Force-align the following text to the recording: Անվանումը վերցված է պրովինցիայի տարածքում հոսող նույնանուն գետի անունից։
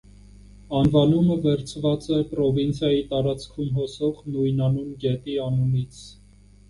Անվանումը 0.77 1.35
վերցված 1.43 2.07
է 2.17 2.17
պրովինցիայի 2.31 3.03
տարածքում 3.13 3.69
հոսող 3.81 4.25
նույնանուն 4.37 4.89
գետի 5.05 5.37
անունից։ 5.51 6.01